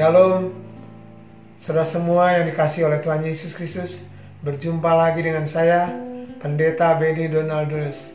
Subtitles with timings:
[0.00, 0.56] Shalom,
[1.60, 4.00] saudara semua yang dikasih oleh Tuhan Yesus Kristus.
[4.40, 5.92] Berjumpa lagi dengan saya,
[6.40, 8.08] Pendeta Benny Donaldus.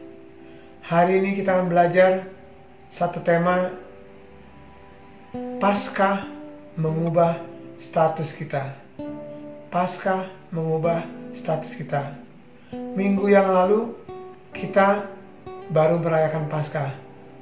[0.82, 2.26] Hari ini kita akan belajar
[2.90, 3.70] satu tema
[5.62, 6.26] Paskah
[6.74, 7.38] mengubah
[7.78, 8.74] status kita.
[9.70, 11.06] Paskah mengubah
[11.38, 12.18] status kita.
[12.98, 13.94] Minggu yang lalu
[14.58, 15.06] kita
[15.70, 16.90] baru merayakan Paskah.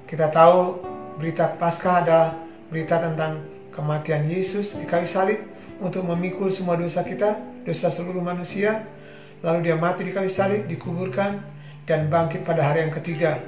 [0.03, 0.83] Kita tahu
[1.15, 2.35] berita Paskah adalah
[2.67, 5.41] berita tentang kematian Yesus di kayu salib
[5.81, 7.37] untuk memikul semua dosa kita,
[7.67, 8.85] dosa seluruh manusia.
[9.43, 11.43] Lalu dia mati di kayu salib, dikuburkan,
[11.83, 13.43] dan bangkit pada hari yang ketiga.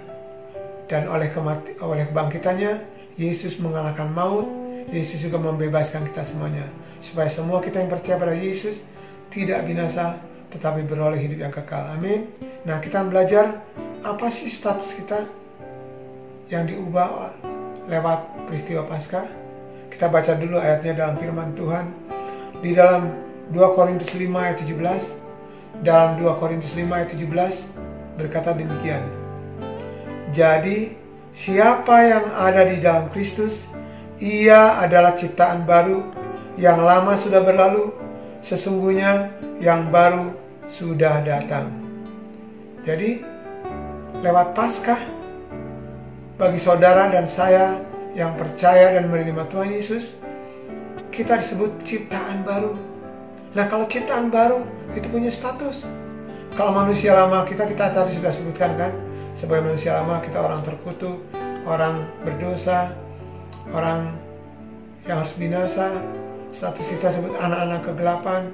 [0.91, 2.83] Dan oleh, kemati, oleh kebangkitannya,
[3.15, 4.45] Yesus mengalahkan maut,
[4.91, 6.67] Yesus juga membebaskan kita semuanya.
[6.99, 8.83] Supaya semua kita yang percaya pada Yesus
[9.31, 10.19] tidak binasa,
[10.51, 11.95] tetapi beroleh hidup yang kekal.
[11.95, 12.27] Amin.
[12.67, 13.63] Nah, kita belajar
[14.05, 15.25] apa sih status kita
[16.53, 17.33] yang diubah
[17.89, 19.44] lewat peristiwa Paskah.
[19.95, 21.87] Kita baca dulu ayatnya dalam firman Tuhan.
[22.59, 23.15] Di dalam
[23.55, 25.87] 2 Korintus 5 ayat 17.
[25.87, 28.99] Dalam 2 Korintus 5 ayat 17 berkata demikian.
[30.35, 30.99] Jadi
[31.31, 33.71] siapa yang ada di dalam Kristus,
[34.19, 36.03] ia adalah ciptaan baru,
[36.59, 37.95] yang lama sudah berlalu,
[38.43, 39.31] sesungguhnya
[39.63, 40.35] yang baru
[40.67, 41.71] sudah datang.
[42.83, 43.23] Jadi
[44.19, 44.99] lewat Paskah
[46.35, 47.79] bagi saudara dan saya
[48.15, 50.15] yang percaya dan menerima Tuhan Yesus,
[51.11, 52.71] kita disebut ciptaan baru.
[53.53, 54.63] Nah, kalau ciptaan baru
[54.95, 55.83] itu punya status.
[56.55, 58.91] Kalau manusia lama kita kita tadi sudah sebutkan kan,
[59.35, 61.19] sebagai manusia lama kita orang terkutuk,
[61.67, 62.95] orang berdosa,
[63.75, 64.15] orang
[65.03, 65.91] yang harus binasa.
[66.55, 68.47] Status kita sebut anak-anak kegelapan,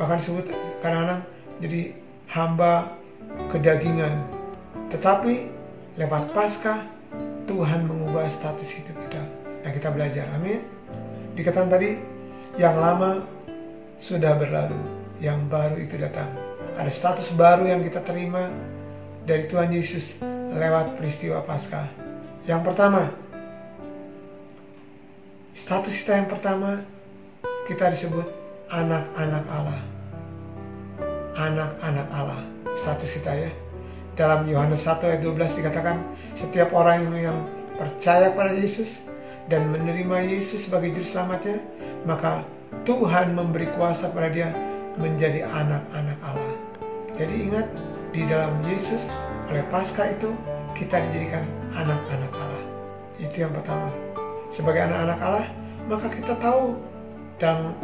[0.00, 0.48] bahkan disebut
[0.80, 1.20] kadang-kadang
[1.60, 1.92] jadi
[2.32, 2.96] hamba
[3.52, 4.24] kedagingan.
[4.88, 5.52] Tetapi
[6.00, 6.80] lewat Paskah
[7.44, 7.84] Tuhan
[8.16, 9.20] mengubah status hidup kita.
[9.60, 10.64] Nah kita belajar, amin.
[11.36, 12.00] Dikatakan tadi,
[12.56, 13.20] yang lama
[14.00, 14.80] sudah berlalu,
[15.20, 16.32] yang baru itu datang.
[16.80, 18.48] Ada status baru yang kita terima
[19.28, 21.84] dari Tuhan Yesus lewat peristiwa Paskah.
[22.48, 23.12] Yang pertama,
[25.52, 26.80] status kita yang pertama,
[27.68, 28.24] kita disebut
[28.72, 29.80] anak-anak Allah.
[31.36, 32.40] Anak-anak Allah,
[32.80, 33.52] status kita ya.
[34.16, 36.00] Dalam Yohanes 1 ayat 12 dikatakan,
[36.32, 37.36] setiap orang yang
[37.76, 39.04] percaya pada Yesus
[39.46, 41.62] dan menerima Yesus sebagai juru selamatnya,
[42.08, 42.42] maka
[42.82, 44.50] Tuhan memberi kuasa pada dia
[44.96, 46.56] menjadi anak-anak Allah.
[47.16, 47.66] Jadi ingat,
[48.16, 49.12] di dalam Yesus
[49.52, 50.32] oleh Paskah itu
[50.72, 51.44] kita dijadikan
[51.76, 52.64] anak-anak Allah.
[53.20, 53.92] Itu yang pertama.
[54.48, 55.46] Sebagai anak-anak Allah,
[55.88, 56.80] maka kita tahu
[57.36, 57.76] dalam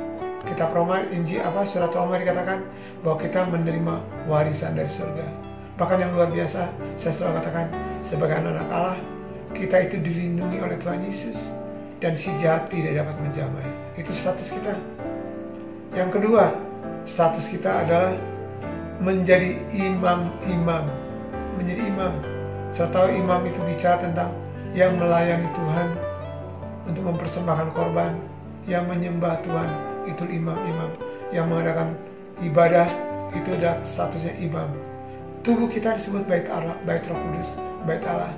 [0.48, 2.64] kitab Roma Injil apa surat Roma dikatakan
[3.04, 3.94] bahwa kita menerima
[4.26, 5.26] warisan dari surga.
[5.76, 7.66] Bahkan yang luar biasa, saya selalu katakan,
[8.04, 8.97] sebagai anak-anak Allah,
[9.52, 11.38] kita itu dilindungi oleh Tuhan Yesus.
[12.02, 13.68] Dan si jahat tidak dapat menjamai.
[13.94, 14.74] Itu status kita.
[15.94, 16.50] Yang kedua,
[17.06, 18.12] status kita adalah
[18.98, 20.84] menjadi imam-imam.
[21.60, 22.14] Menjadi imam.
[22.74, 24.34] Saya tahu imam itu bicara tentang
[24.74, 25.88] yang melayani Tuhan
[26.88, 28.18] untuk mempersembahkan korban,
[28.66, 29.68] yang menyembah Tuhan,
[30.10, 30.91] itu imam-imam.
[31.30, 31.88] Yang mengadakan
[32.42, 32.88] ibadah,
[33.36, 34.68] itu adalah statusnya imam
[35.42, 37.50] Tubuh kita disebut bait Allah, bait Roh Kudus,
[37.82, 38.30] bait Allah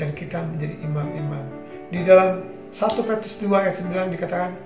[0.00, 1.44] dan kita menjadi imam-imam.
[1.92, 4.56] Di dalam 1 Petrus 2 ayat 9 dikatakan,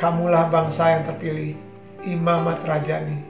[0.00, 1.52] "Kamulah bangsa yang terpilih,
[2.08, 3.20] imamat rajani,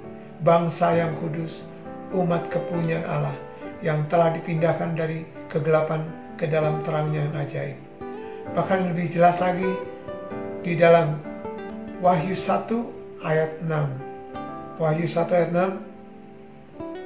[0.47, 1.67] bangsa yang kudus,
[2.15, 3.37] umat kepunyaan Allah
[3.83, 6.07] yang telah dipindahkan dari kegelapan
[6.39, 7.77] ke dalam terangnya yang ajaib."
[8.55, 9.69] Bahkan lebih jelas lagi
[10.63, 11.19] di dalam
[11.99, 12.87] Wahyu 1
[13.27, 13.91] ayat 6.
[14.79, 15.83] Wahyu 1 ayat 6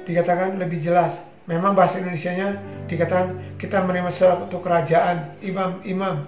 [0.05, 1.32] dikatakan lebih jelas.
[1.43, 2.55] Memang bahasa Indonesia-nya
[2.87, 6.23] dikatakan kita menerima suatu kerajaan, imam-imam.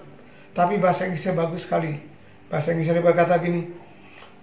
[0.51, 1.95] Tapi bahasa Inggrisnya bagus sekali.
[2.51, 3.71] Bahasa Inggrisnya berkata gini,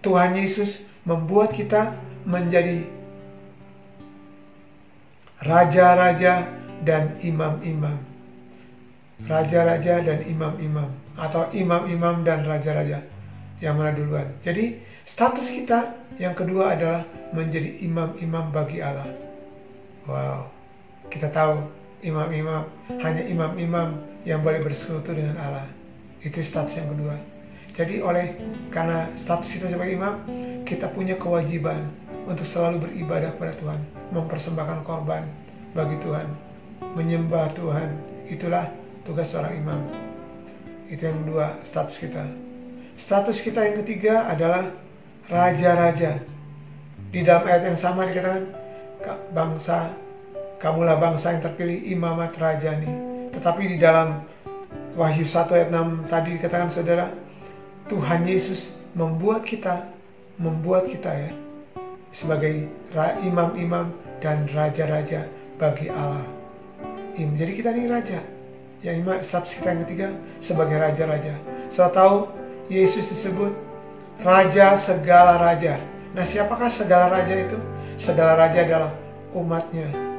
[0.01, 1.93] Tuhan Yesus membuat kita
[2.25, 2.89] menjadi
[5.45, 6.49] raja-raja
[6.85, 7.97] dan imam-imam.
[9.29, 10.89] Raja-raja dan imam-imam.
[11.21, 13.05] Atau imam-imam dan raja-raja.
[13.61, 14.29] Yang mana duluan.
[14.41, 17.05] Jadi status kita yang kedua adalah
[17.37, 19.07] menjadi imam-imam bagi Allah.
[20.03, 20.51] Wow,
[21.13, 21.69] kita tahu
[22.01, 22.65] imam-imam
[23.05, 25.69] hanya imam-imam yang boleh bersekutu dengan Allah.
[26.25, 27.21] Itu status yang kedua.
[27.73, 28.33] Jadi oleh
[28.73, 30.25] karena status kita sebagai imam,
[30.65, 31.85] kita punya kewajiban
[32.25, 33.81] untuk selalu beribadah kepada Tuhan,
[34.13, 35.29] mempersembahkan korban
[35.77, 36.29] bagi Tuhan,
[36.97, 37.93] menyembah Tuhan.
[38.33, 38.73] Itulah
[39.05, 39.81] tugas seorang imam.
[40.89, 42.25] Itu yang kedua, status kita.
[42.97, 44.69] Status kita yang ketiga adalah
[45.29, 46.21] raja-raja.
[47.13, 48.49] Di dalam ayat yang sama dikatakan,
[49.33, 49.93] bangsa,
[50.63, 52.87] kamulah bangsa yang terpilih imamat rajani.
[53.35, 54.23] Tetapi di dalam
[54.95, 57.11] Wahyu 1 ayat 6 tadi dikatakan saudara,
[57.91, 59.91] Tuhan Yesus membuat kita,
[60.39, 61.31] membuat kita ya,
[62.15, 62.71] sebagai
[63.27, 63.91] imam-imam
[64.23, 65.27] dan raja-raja
[65.59, 66.23] bagi Allah.
[67.19, 68.23] Jadi kita ini raja.
[68.87, 70.09] Yang imam status kita yang ketiga
[70.39, 71.35] sebagai raja-raja.
[71.71, 72.31] Saya tahu
[72.71, 73.51] Yesus disebut
[74.23, 75.81] raja segala raja.
[76.13, 77.59] Nah, siapakah segala raja itu?
[77.97, 78.93] Segala raja adalah
[79.33, 80.12] umatnya.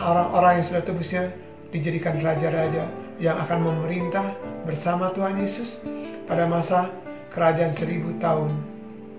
[0.00, 1.28] Orang-orang yang sudah tebusnya
[1.68, 2.88] dijadikan raja-raja
[3.20, 4.32] yang akan memerintah
[4.64, 5.84] bersama Tuhan Yesus
[6.24, 6.88] pada masa
[7.28, 8.48] kerajaan seribu tahun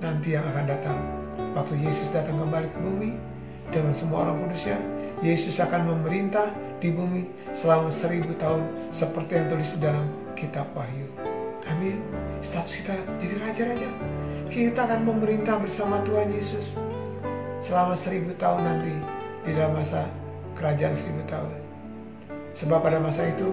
[0.01, 0.97] nanti yang akan datang.
[1.53, 3.13] Waktu Yesus datang kembali ke bumi
[3.69, 4.81] dengan semua orang kudusnya,
[5.21, 6.49] Yesus akan memerintah
[6.81, 11.05] di bumi selama seribu tahun seperti yang tulis dalam kitab Wahyu.
[11.69, 12.01] Amin.
[12.41, 13.89] Status kita jadi raja-raja.
[14.49, 16.73] Kita akan memerintah bersama Tuhan Yesus
[17.61, 18.97] selama seribu tahun nanti
[19.45, 20.09] di dalam masa
[20.61, 21.51] kerajaan seribu tahun.
[22.53, 23.49] Sebab pada masa itu,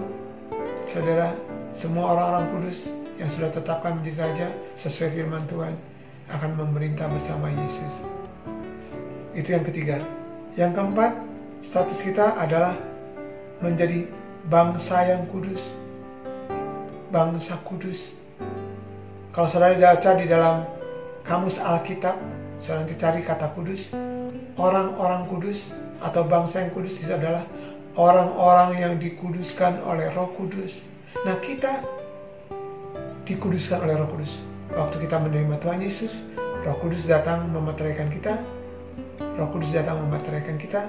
[0.85, 1.33] saudara,
[1.73, 2.85] semua orang-orang kudus
[3.17, 4.47] yang sudah tetapkan menjadi raja
[4.77, 5.73] sesuai firman Tuhan
[6.29, 8.05] akan memerintah bersama Yesus.
[9.33, 9.97] Itu yang ketiga.
[10.53, 11.11] Yang keempat,
[11.65, 12.77] status kita adalah
[13.65, 14.05] menjadi
[14.45, 15.73] bangsa yang kudus.
[17.09, 18.13] Bangsa kudus.
[19.33, 20.61] Kalau saudara baca di dalam
[21.25, 22.21] kamus Alkitab,
[22.61, 23.89] saya nanti cari kata kudus.
[24.59, 27.43] Orang-orang kudus atau bangsa yang kudus itu adalah
[27.99, 30.83] orang-orang yang dikuduskan oleh Roh Kudus.
[31.27, 31.83] Nah, kita
[33.27, 34.39] dikuduskan oleh Roh Kudus.
[34.71, 38.39] Waktu kita menerima Tuhan Yesus, Roh Kudus datang memateraikan kita.
[39.19, 40.87] Roh Kudus datang memateraikan kita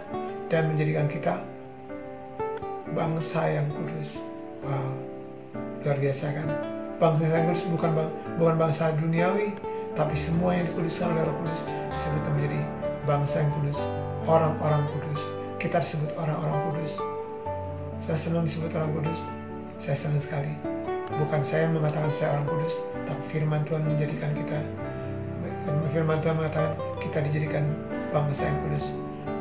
[0.50, 1.42] dan menjadikan kita
[2.94, 4.18] bangsa yang kudus.
[4.66, 4.90] Wow,
[5.86, 6.48] luar biasa kan?
[6.98, 9.54] Bangsa yang kudus bukan bang, bukan bangsa duniawi,
[9.94, 11.60] tapi semua yang dikuduskan oleh Roh Kudus
[11.94, 12.60] disebut menjadi
[13.06, 13.78] bangsa yang kudus,
[14.28, 15.22] orang-orang kudus.
[15.60, 16.94] Kita disebut orang-orang kudus.
[18.00, 19.20] Saya senang disebut orang kudus.
[19.80, 20.52] Saya senang sekali.
[21.20, 22.74] Bukan saya mengatakan saya orang kudus,
[23.04, 24.58] tapi firman Tuhan menjadikan kita
[25.90, 27.64] firman Tuhan mengatakan kita dijadikan
[28.14, 28.84] bangsa yang kudus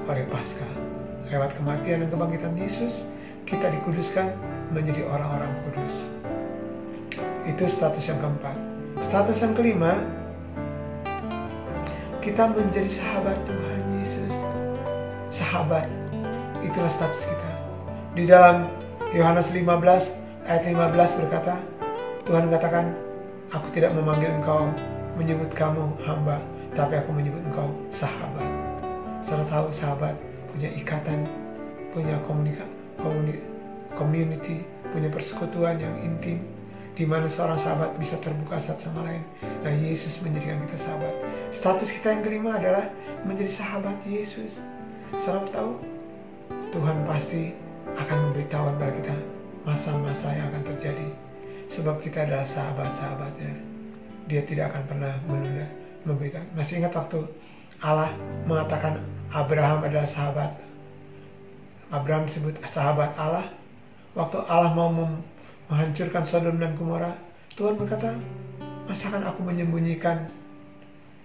[0.09, 0.73] oleh Paskah.
[1.29, 3.05] Lewat kematian dan kebangkitan Yesus,
[3.45, 4.33] kita dikuduskan
[4.73, 5.93] menjadi orang-orang kudus.
[7.45, 8.57] Itu status yang keempat.
[9.05, 9.93] Status yang kelima,
[12.25, 13.68] kita menjadi sahabat Tuhan.
[15.49, 15.89] Sahabat,
[16.61, 17.51] itulah status kita.
[18.13, 18.69] Di dalam
[19.17, 19.65] Yohanes 15
[20.45, 20.93] ayat 15
[21.25, 21.57] berkata,
[22.29, 22.93] Tuhan katakan,
[23.49, 24.69] aku tidak memanggil engkau
[25.17, 26.37] menyebut kamu hamba,
[26.77, 28.45] tapi aku menyebut engkau sahabat.
[29.25, 30.13] Saudara tahu sahabat
[30.53, 31.25] punya ikatan,
[31.97, 32.69] punya komunikasi,
[33.01, 33.41] komuni,
[33.97, 34.61] community,
[34.93, 36.45] punya persekutuan yang intim,
[36.93, 39.25] di mana seorang sahabat bisa terbuka satu sama lain.
[39.65, 41.13] Nah, Yesus menjadikan kita sahabat.
[41.49, 42.85] Status kita yang kelima adalah
[43.25, 44.61] menjadi sahabat Yesus.
[45.17, 45.71] Saudara tahu,
[46.69, 47.57] Tuhan pasti
[47.97, 49.15] akan memberitahu kepada kita
[49.65, 51.07] masa-masa yang akan terjadi.
[51.69, 53.53] Sebab kita adalah sahabat-sahabatnya.
[54.29, 55.65] Dia tidak akan pernah menunda
[56.05, 56.45] memberitahu.
[56.53, 57.25] Masih ingat waktu
[57.81, 58.13] Allah
[58.45, 59.01] mengatakan
[59.33, 60.51] Abraham adalah sahabat.
[61.89, 63.49] Abraham disebut sahabat Allah.
[64.13, 64.89] Waktu Allah mau
[65.69, 67.13] menghancurkan Sodom dan Gomora,
[67.53, 68.17] Tuhan berkata,
[68.89, 70.29] masakan aku menyembunyikan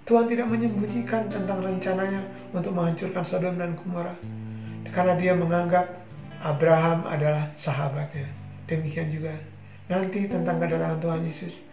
[0.04, 4.12] Tuhan tidak menyembunyikan tentang rencananya untuk menghancurkan Sodom dan Gomora
[4.92, 5.88] karena dia menganggap
[6.44, 8.28] Abraham adalah sahabatnya.
[8.68, 9.32] Demikian juga
[9.88, 11.64] nanti tentang kedatangan Tuhan Yesus,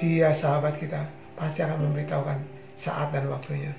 [0.00, 1.04] dia sahabat kita
[1.36, 2.40] pasti akan memberitahukan
[2.72, 3.72] saat dan waktunya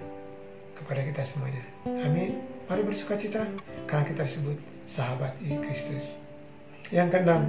[0.77, 1.61] kepada kita semuanya.
[2.05, 2.37] Amin.
[2.69, 3.49] Mari bersuka cita
[3.89, 5.33] karena kita disebut sahabat
[5.65, 6.21] Kristus.
[6.93, 7.41] Yang keenam,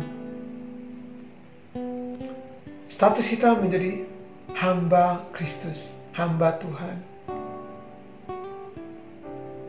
[2.88, 4.08] status kita menjadi
[4.56, 6.98] hamba Kristus, hamba Tuhan.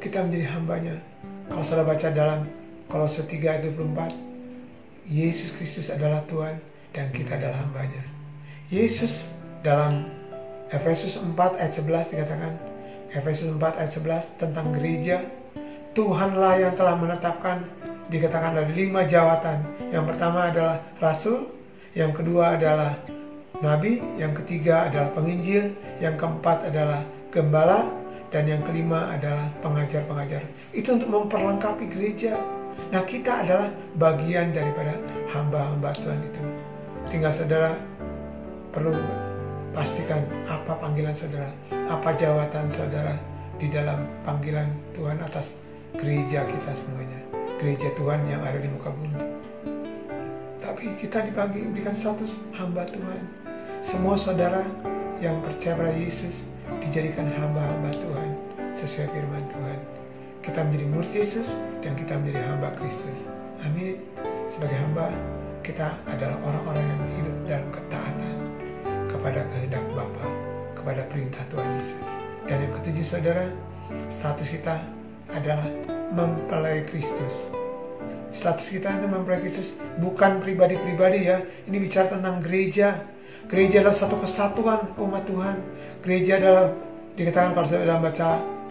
[0.01, 0.98] Kita menjadi hambanya.
[1.46, 2.50] Kalau saudara baca dalam
[2.89, 4.10] Kolose 3 ayat 24,
[5.06, 6.58] Yesus Kristus adalah Tuhan
[6.98, 8.01] dan kita adalah hambanya.
[8.74, 9.29] Yesus
[9.62, 10.10] dalam
[10.74, 12.53] Efesus 4 ayat 11 dikatakan,
[13.13, 15.22] Efesus 4 ayat 11 tentang gereja,
[15.94, 17.62] Tuhanlah yang telah menetapkan
[18.10, 19.62] dikatakan ada lima jawatan.
[19.94, 21.50] Yang pertama adalah rasul,
[21.94, 22.98] yang kedua adalah
[23.60, 27.88] nabi, yang ketiga adalah penginjil, yang keempat adalah gembala,
[28.30, 30.46] dan yang kelima adalah pengajar-pengajar.
[30.72, 32.38] Itu untuk memperlengkapi gereja.
[32.94, 34.94] Nah kita adalah bagian daripada
[35.34, 36.42] hamba-hamba Tuhan itu.
[37.10, 37.74] Tinggal saudara
[38.70, 38.94] perlu
[39.74, 41.50] pastikan apa panggilan saudara,
[41.89, 43.18] apa jawatan saudara
[43.58, 45.58] di dalam panggilan Tuhan atas
[45.98, 47.20] gereja kita semuanya.
[47.60, 49.20] Gereja Tuhan yang ada di muka bumi.
[50.63, 53.49] Tapi kita dipanggil diberikan status hamba Tuhan.
[53.79, 54.67] Semua saudara
[55.24, 56.43] yang percaya pada Yesus
[56.83, 58.31] dijadikan hamba-hamba Tuhan
[58.75, 59.79] sesuai firman Tuhan.
[60.43, 63.24] Kita menjadi murid Yesus dan kita menjadi hamba Kristus.
[63.63, 64.03] Amin.
[64.51, 65.07] Sebagai hamba,
[65.63, 68.36] kita adalah orang-orang yang hidup dalam ketaatan
[69.07, 70.27] kepada kehendak Bapa,
[70.75, 72.07] kepada perintah Tuhan Yesus.
[72.51, 73.48] Dan yang ketujuh saudara,
[74.12, 74.75] status kita
[75.31, 75.71] adalah
[76.12, 77.48] mempelai Kristus.
[78.36, 79.71] Status kita itu mempelai Kristus
[80.03, 81.39] bukan pribadi-pribadi ya.
[81.63, 83.18] Ini bicara tentang gereja.
[83.50, 85.58] Gereja adalah satu kesatuan umat Tuhan.
[86.06, 86.70] Gereja adalah
[87.18, 88.27] dikatakan saya dalam baca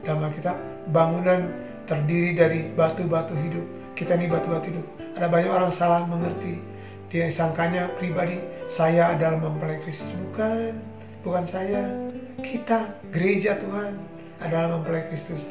[0.07, 0.57] dalam Alkitab
[0.95, 1.51] bangunan
[1.91, 3.67] terdiri dari batu-batu hidup.
[3.99, 4.87] Kita ini batu-batu hidup.
[5.19, 6.63] Ada banyak orang salah mengerti.
[7.11, 8.39] Dia sangkanya pribadi
[8.71, 10.79] saya adalah mempelai Kristus bukan,
[11.27, 11.99] bukan saya.
[12.39, 13.99] Kita gereja Tuhan
[14.39, 15.51] adalah mempelai Kristus.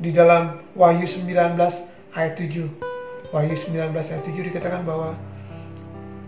[0.00, 1.52] Di dalam Wahyu 19
[2.16, 2.64] ayat 7.
[3.28, 5.12] Wahyu 19 ayat 7 dikatakan bahwa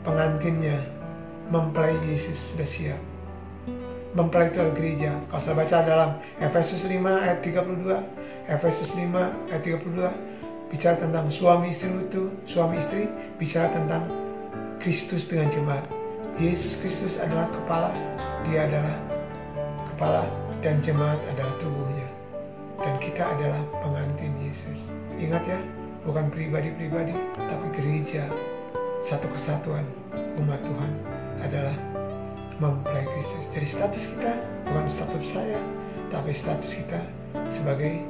[0.05, 0.96] pengantinnya
[1.51, 3.01] mempelai Yesus sudah siap.
[4.17, 5.11] Mempelai itu adalah gereja.
[5.29, 6.11] Kalau saya baca dalam
[6.41, 8.01] Efesus 5 ayat 32,
[8.49, 13.07] Efesus 5 ayat 32 bicara tentang suami istri itu, suami istri
[13.39, 14.09] bicara tentang
[14.81, 15.85] Kristus dengan jemaat.
[16.41, 17.91] Yesus Kristus adalah kepala,
[18.49, 18.97] dia adalah
[19.95, 20.25] kepala
[20.65, 22.09] dan jemaat adalah tubuhnya.
[22.77, 24.85] Dan kita adalah pengantin Yesus.
[25.17, 25.61] Ingat ya,
[26.05, 28.29] bukan pribadi-pribadi, tapi gereja,
[29.01, 29.85] satu kesatuan
[30.37, 31.77] umat Tuhan adalah
[32.61, 33.45] mempelai Kristus.
[33.53, 34.33] Jadi status kita
[34.69, 35.61] bukan status saya,
[36.09, 37.01] tapi status kita
[37.53, 38.01] sebagai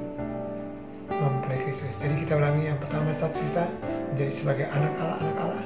[1.11, 1.99] mempelai Kristus.
[1.99, 3.64] Jadi kita ulangi yang pertama status kita
[4.14, 5.64] menjadi sebagai anak Allah, anak Allah,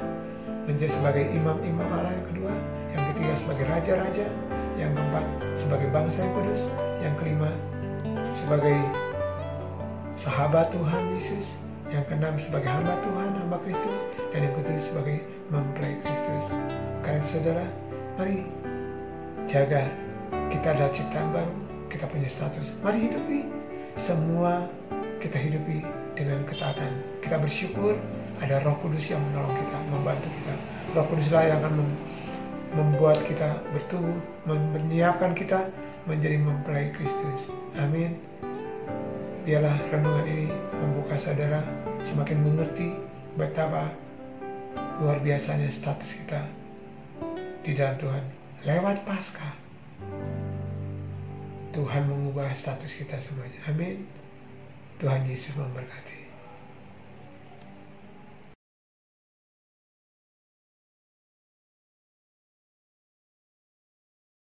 [0.65, 2.13] menjadi sebagai imam-imam Allah.
[2.17, 2.55] Yang kedua,
[2.97, 4.27] yang ketiga sebagai raja-raja,
[4.81, 6.63] yang keempat sebagai bangsa yang kudus,
[7.05, 7.51] yang kelima
[8.33, 8.77] sebagai
[10.17, 11.57] sahabat Tuhan Yesus,
[11.91, 13.99] yang keenam sebagai hamba Tuhan, hamba Kristus,
[14.31, 15.17] dan yang ketujuh sebagai
[15.51, 16.47] mempelai Kristus.
[17.03, 17.67] Kalian saudara,
[18.17, 18.47] mari
[19.51, 19.91] jaga
[20.51, 21.55] kita adalah ciptaan baru,
[21.91, 22.71] kita punya status.
[22.87, 23.51] Mari hidupi
[23.99, 24.71] semua
[25.19, 26.91] kita hidupi dengan ketaatan.
[27.21, 27.99] Kita bersyukur
[28.41, 30.55] ada Roh Kudus yang menolong kita, membantu kita.
[30.97, 31.75] Roh Kuduslah yang akan
[32.75, 34.17] membuat kita bertumbuh,
[34.49, 35.69] menyiapkan kita
[36.07, 37.51] menjadi mempelai Kristus.
[37.77, 38.17] Amin.
[39.45, 40.47] Biarlah renungan ini
[40.79, 41.61] membuka saudara
[42.07, 42.95] semakin mengerti
[43.35, 43.89] betapa
[45.01, 46.45] luar biasanya status kita
[47.65, 48.25] di dalam Tuhan.
[48.61, 49.57] Lewat pasca
[51.71, 53.57] Tuhan mengubah status kita semuanya.
[53.71, 54.05] Amin.
[55.01, 56.30] Tuhan Yesus memberkati.